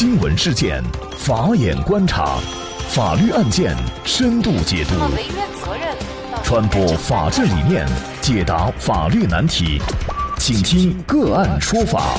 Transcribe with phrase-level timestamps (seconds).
[0.00, 0.80] 新闻事件，
[1.16, 2.38] 法眼观察，
[2.88, 4.94] 法律案件深度解读，
[6.44, 7.84] 传播法治理念，
[8.20, 9.82] 解答法律难题，
[10.38, 12.16] 请听个案说法。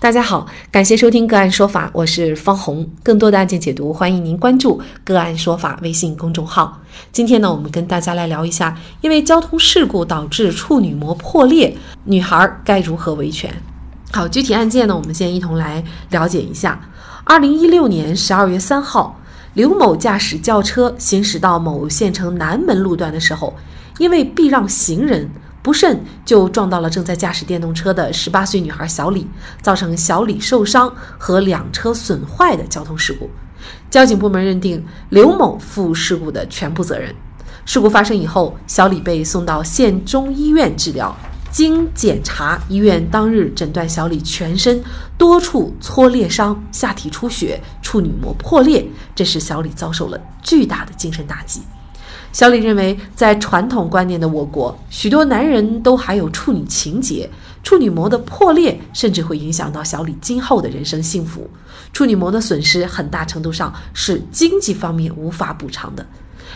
[0.00, 2.84] 大家好，感谢收听个案说法，我是方红。
[3.04, 6.82] 更多的案件解读，欢迎您关注个案说法微信公众号。
[7.12, 13.54] 今天呢，我们跟大家来聊一下，因为交通事故导致处女膜破裂，女孩该如何维权？
[14.14, 16.80] 好，具体案件呢，我们先一同来了解一下。
[17.24, 19.20] 二零一六年十二月三号，
[19.54, 23.52] 刘某驾驶轿车行驶到某县城南门路段的时候，
[23.98, 25.28] 因为避让行人。
[25.62, 29.26] 不慎就撞到了正在驾驶电动车的十八岁女孩小李，
[29.60, 33.28] 造成小李受伤和两车损坏的交通事故。
[33.90, 37.12] 交警部门认定刘某负事故的全部责任。
[37.64, 41.16] 事故发生以后，小李被送到县中医院治疗。
[41.54, 44.82] 经检查，医院当日诊断小李全身
[45.16, 48.84] 多处挫裂伤、下体出血、处女膜破裂，
[49.14, 51.62] 这使小李遭受了巨大的精神打击。
[52.32, 57.30] 小李认为，在传统观念的我国，许多男人都还有处女情节，
[57.62, 61.48] 处女膜的破裂甚至会影响到小李今后的人生幸福。
[61.92, 66.04] 处女膜的损失很大程度上是经济方面无法补偿的，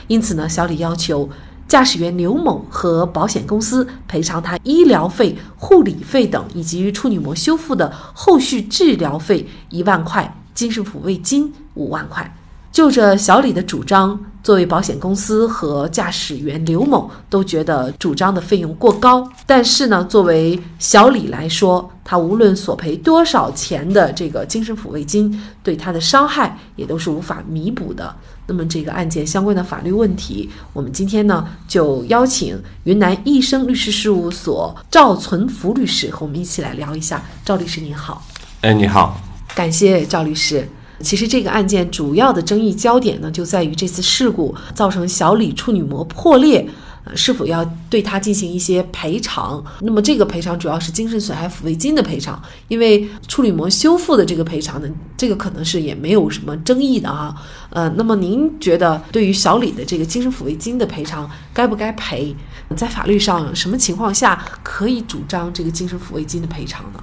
[0.09, 1.31] 因此呢，小李要求
[1.69, 12.38] 驾驶员刘某和保险公司赔偿他医疗费、护理费等，以及处女膜修复的后续治疗费一万块，精神抚慰金五万块。
[12.79, 19.29] 就着小李的主张，作为保险公司和驾驶员刘某都觉得主张的费用过高。
[19.45, 28.15] 但是呢，作为小李来说，他无论索赔多少钱的这个精神抚慰金，对他的伤害也都是无法弥补的。
[28.47, 37.21] 那么这个案件相关的法律问题，我们今天呢就邀请云南益生律师事务所赵存福律师和我们一起来聊一下。
[37.45, 38.25] 赵律师您好，
[38.61, 39.21] 哎，你好，
[39.53, 40.65] 感谢赵律师。
[41.01, 46.69] 其实这个案件主要的争议焦点呢，就在于这次事故造成小李处女膜破裂，
[47.05, 49.63] 呃，是否要对他进行一些赔偿？
[49.81, 57.35] 那么这个赔偿主要是精神损害抚慰金的赔偿，因为处女膜修复的这个赔偿呢，这个可能是也没有什么争议的啊。
[57.71, 62.35] 呃，那么您觉得对于小李的这个精神抚慰金的赔偿该不该赔？
[62.77, 67.01] 在法律上什么情况下可以主张这个精神抚慰金的赔偿呢？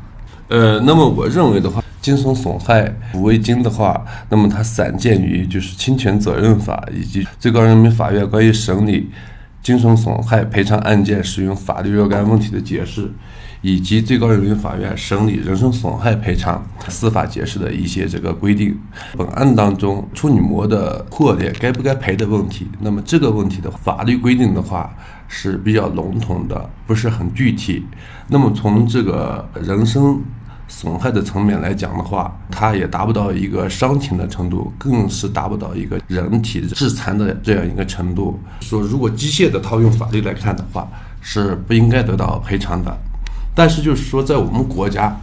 [0.49, 1.81] 呃，那么我认为的话。
[2.05, 9.09] 精神损害抚慰金的话，那么它散见于就是侵权责任法以及最高人民法院关于审理
[9.63, 13.11] 精神损害赔偿案件适用法律若干问题的解释，
[13.63, 18.77] 以及最高人民法院审理人身损害赔偿司法解释的一些这个规定。
[19.17, 24.95] 本案当中，处女膜的破裂该不该赔的问题，那么这个问题的法律规定的话
[25.27, 27.83] 是比较笼统的，不是很具体。
[28.27, 30.21] 那么从这个人身
[30.67, 38.39] 损害的层面来讲的话，它也达不到一个伤情的程度，更是达不到一个人体致残的这样一个程度。
[38.61, 40.87] 说如果机械的套用法律来看的话，
[41.21, 42.95] 是不应该得到赔偿的。
[43.53, 45.15] 但是就是说，在我们国家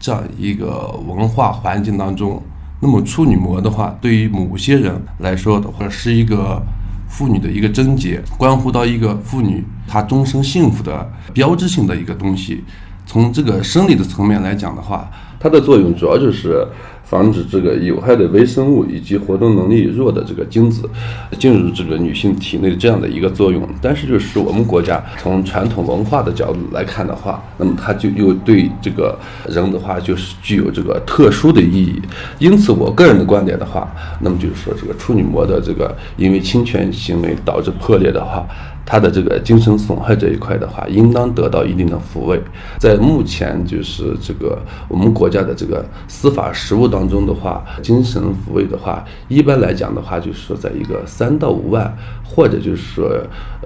[0.00, 2.42] 这样一个文化环境当中，
[2.80, 6.60] 那么处女膜的话，对于某些人来说的话，是一个
[7.08, 12.64] 妇女的一个贞洁，关乎到一个妇女她终身幸福的标志性的一个东西。
[13.06, 15.08] 从这个生理的层面来讲的话，
[15.38, 16.66] 它的作用主要就是
[17.04, 20.90] 防止这个有害的微生物以及活动能力弱的这个精子
[21.38, 23.62] 进入这个女性体内这样的一个作用。
[23.80, 29.16] 但是，就是我们国家从传统文化的角度来看的话，那么它就又对这个
[29.48, 32.02] 人的话就是具有这个特殊的意义。
[32.40, 33.88] 因此，我个人的观点的话，
[34.20, 38.44] 那么就是说，这个处女膜的这个因为侵权行为导致破裂的话。
[38.86, 42.40] 他的这个精神损害这一块的话，应当得到一定的抚慰。
[42.78, 44.56] 在目前就是这个
[44.88, 51.92] 我们国家的这个司法实务当中的话，精神抚慰的话，一般来讲的话，就是说在一个三到五万，
[52.22, 53.10] 或者就是说，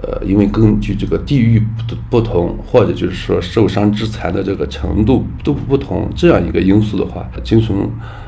[0.01, 7.75] 呃，因为根据这个地域不不同，或者就是说受伤致残的这个程度都不同，这样一个因素的话，精神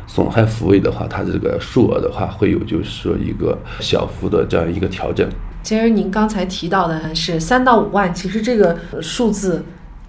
[0.06, 5.28] 损害抚慰的话，它这个数额的话，会有就是说一个小幅的这样一个调整。
[5.64, 9.64] 其实您刚才提到的是三到五万，其实这个数字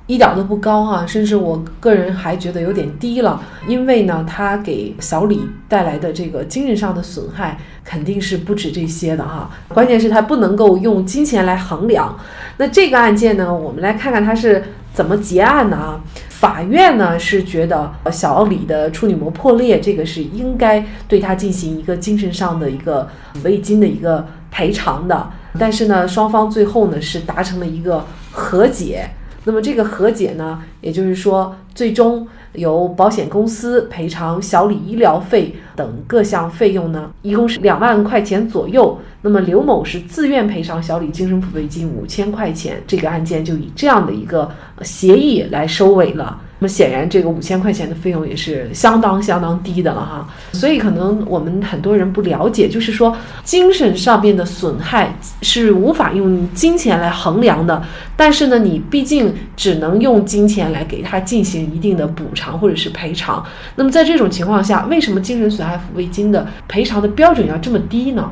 [0.06, 3.40] 一点都不高哈，甚至我个人还觉得有点低了。
[3.68, 9.48] 因为呢，它给小李带来的这个精神上的损害肯定是不止这些的哈。
[9.68, 12.18] 关键是它不能够用金钱来衡量。
[12.56, 14.62] 那这个案件呢，我们来看看它是
[14.92, 16.00] 怎么结案的啊？
[16.28, 25.30] 法院呢是觉得小李的处女膜破裂，这个是应该对他进行一个精神上的一个抚慰金的一个赔偿的。
[25.58, 29.08] 但是呢，双方最后呢是达成了一个和解。
[29.44, 38.98] 那么这个和解呢，也就是说，最终由保险公司赔偿小李医疗费等各项费用呢，一共是两万块钱左右。
[39.22, 44.50] 那么刘某是自愿赔偿小李精神抚慰金五千块钱，这个案件就以这样的一个
[44.82, 46.38] 协议来收尾了。
[46.58, 50.28] 那么显然，这个五千块钱的费用也是相当相当低的了哈。
[50.52, 57.82] 所以可能我们很多人不了解，就是说精神上面的损害是无法用金钱来衡量的。
[58.16, 63.44] 但是呢，你毕竟只能用金钱来给他进行一定的补偿或者是赔偿。
[63.74, 68.30] 那么在这种情况下，为什么精神损抚慰金的赔偿的标准要这么低呢？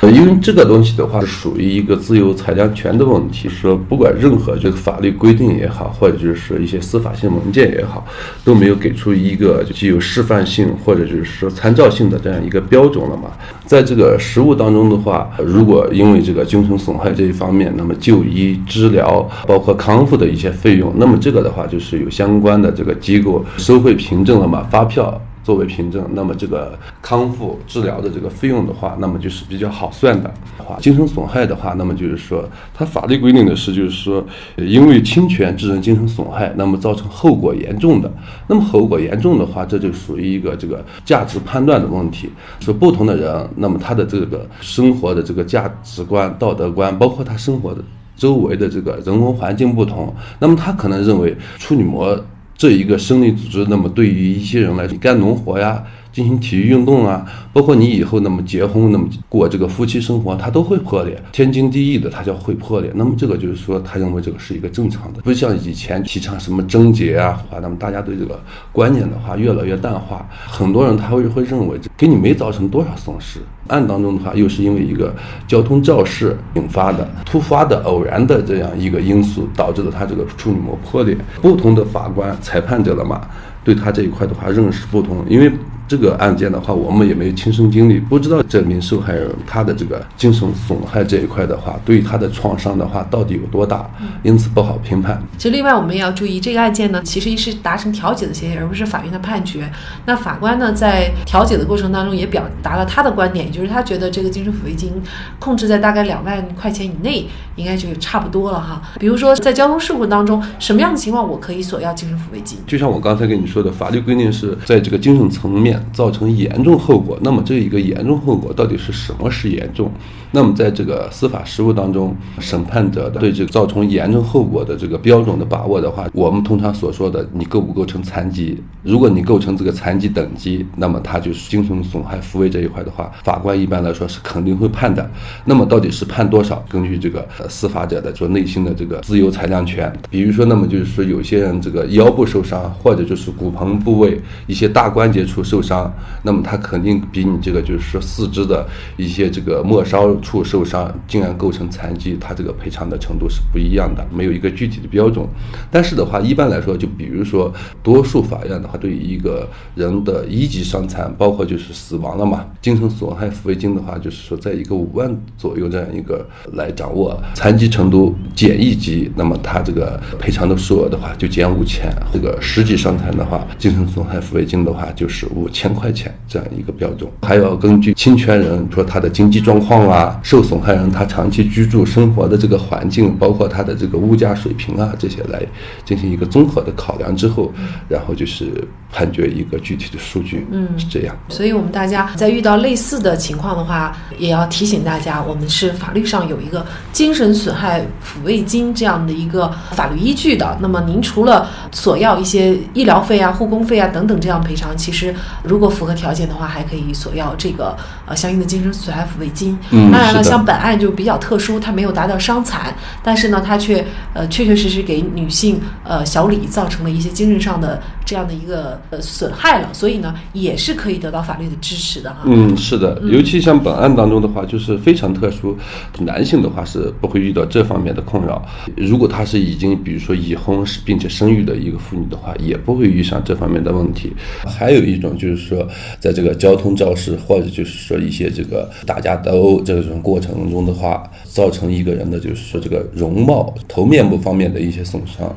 [0.00, 3.48] 呃因为这个东西的话，是属于一个自由裁量权的问题。
[3.48, 8.04] 说不管任何这个法律规定也好，或者就是说一些司法性文件也好，
[8.44, 13.30] 都没有给出一个具有示范性或者就是说参照性的这样一个标准了嘛。
[13.66, 25.22] 在这个实务当中的话，如果因为这个精神损害这一方面，那么就医治疗包括康复的一些费用，那么这个的话就是有相关的这个机构收费凭证了嘛，发票。
[25.44, 30.32] 作为凭证，那么这个康复治疗的这个费用的话，那么就是比较好算的。
[30.56, 34.24] 话精神损害的话，那么就是说，它法律规定的是，就是说，
[34.56, 38.10] 因为侵权致人精神损害，那么造成后果严重的，
[38.48, 42.30] 那么后果严重的话，这就属于一个这个价值判断的问题。
[42.60, 47.84] 说不同的人，那么他的这个生活的这个价值观、道德观，包括他生活的
[48.16, 52.18] 周围的这个人文环境不同，那么他可能认为处女膜。
[52.56, 55.84] 这一个生理组织，那么对于一些人来说，干农活呀。
[56.14, 62.92] 进行体育运动啊，包括你以后那么结婚，那么过这个夫妻生活，它都会破裂，天经地义的，它叫会破裂。
[62.94, 68.40] 那么这个就是说，他认为这个是一个正常的，不像以前提倡什么贞洁啊，话那么大家对这个
[68.70, 75.12] 观念的话越来越淡化，很多人他会会认为给你没造成多少损失，案当中的话又是因为一个
[75.48, 83.20] 交通肇事引发的突发的偶然的这样一个因素导致了他这个处女膜破裂，不同的法官裁判者了嘛，
[83.64, 85.50] 对他这一块的话认识不同，因为。
[85.86, 93.88] 这个案件的话，我们也没有亲身经历，不知道这名受害人他的这个精神损害这一块的话，对他的创伤的话到底有多大，
[94.22, 95.22] 因此不好评判。
[95.36, 99.70] 其实，另外我们也要注意，这个案件呢，其实是达成调解的协议，而不是法院的判决。
[100.06, 104.90] 那法官呢，在调解的过程当中也表达了他的观点，就是他觉得这个精神抚慰金
[105.38, 107.26] 控制在大概两万块钱以内，
[107.56, 108.82] 应该就差不多了哈。
[108.98, 112.58] 比如说，在交通事故当中，什么样的情况我可以索要精神抚慰金？
[112.66, 115.73] 就像我刚才跟你说的，法律规定是在这个精神层面。
[115.92, 119.90] 造成严重后果，那么这一个严重后果到底是什么是严重？
[120.30, 128.60] 那么在这个司法实务当中，审判者的对这个造成严重后果的这个标准的把握的话，我们通常所说的你构不构成残疾？
[128.82, 135.08] 如果你构成这个残疾等级，那么他就是精神损害抚慰这一块的话，法官一般来说是肯定会判的。
[135.44, 136.64] 那么到底是判多少？
[136.68, 148.64] 根据这个司法者的说内心的这个自由裁量权，比如说，那么就是说有些人这个腰部受伤，或者就是骨盆部位一些大关节处受伤，那么他肯定比你这个就是说四肢的
[148.96, 150.04] 一些这个末梢。
[150.20, 155.26] 处受伤竟然构成残疾，他这个赔偿的程度是不一样的，没有一个具体的标准。
[155.70, 157.52] 但是的话，一般来说，就比如说，
[157.82, 167.18] 多数法院的话，对于一个人的一级伤残，包括就是死亡了嘛，精神损害抚慰金的话，就是说在一个五万左右这样一个来掌握。
[167.34, 171.90] 残疾程度减一级，那么他这个赔偿的数额的话就减五千。
[172.12, 177.08] 这个十级伤残的话，精神损害抚慰金的话就是五千块钱这样一个标准。
[177.22, 180.20] 还要根据侵权人说他的经济状况啊。
[180.24, 185.40] 受损害人他长期居住生活的这个环境，包括他的这个物价水平啊，这些来
[185.84, 187.52] 进行一个综合的考量之后，
[187.88, 191.16] 然后就是判决一个具体的数据，嗯，是这样。
[191.28, 200.56] 所以，我们大家在遇到类似的情况的话，也要提醒大家，我们是法律上有一个精神损害抚慰金这样的一个法律依据的。
[200.60, 209.58] 那么，您除了索要一些医疗费啊、护工费啊等等这样赔偿，其实如果符合条件的话，还可以索要这个呃相应的精神损害抚慰金。
[209.70, 209.90] 嗯。
[209.90, 212.72] 当然了，像本案就比较特殊，它没有达到伤残，
[213.02, 222.22] 但是呢，它却呃确确实实给女性呃小李造成了一些精神上的这样的一个呃损害了，所以呢，也是可以得到法律的支持的哈。
[222.26, 225.56] 嗯，是的，尤其像本案当中的话，就是非常特殊，
[226.00, 228.44] 男性的话是不会遇到这方面的困扰。
[228.76, 234.12] 如果他是已经比如说已婚是并且生育的一个妇女的话，也不会遇上这方面的问题。
[234.46, 235.66] 还有一种就是说，
[235.98, 245.34] 在这个交通肇事或者就是说一些这个打架斗殴这种过程中的话，造成一个人的就是说这个容貌、头面部方面的一些损伤。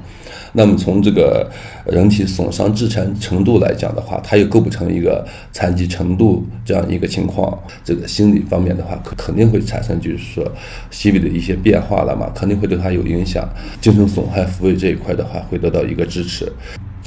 [0.54, 1.48] 那么从这个
[1.86, 7.56] 人体损伤致残程度来讲的话，他又构不成一个残疾程度这样一个情况。
[7.84, 10.52] 这个心理方面的话，肯定会产生就是说
[10.90, 13.48] 心理的一些变化了嘛，肯定会对他有影响。
[13.80, 16.52] 精神损害抚慰这一块的话，会得到一个支持。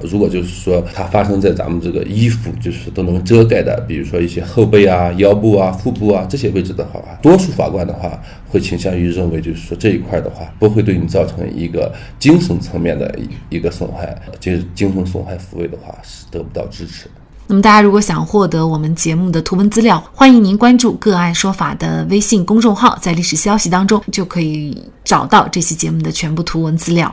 [0.05, 17.09] 如果就是说它发生在咱们这个衣服就是都能遮盖的，比如说一些后背啊、腰部啊、腹部啊这些位置的话，多数法官的话会倾向于认为，就是说这一块的话不会对你造成一个精神层面的一个损害，就是精神损害抚慰的话是得不到支持。
[17.47, 27.13] 那么大家如果想获得我们节目的图文资料，欢迎您关注“个案说法”的微信公众号，在历史消息当中就可以找到这期节目的全部图文资料。